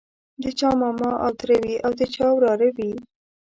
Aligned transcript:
د 0.43 0.45
چا 0.59 0.69
ماما 0.81 1.11
او 1.25 1.31
تره 1.39 1.57
وي 1.63 1.75
او 1.85 1.91
د 1.99 2.01
چا 2.15 2.25
وراره 2.35 2.69
وي. 2.77 2.91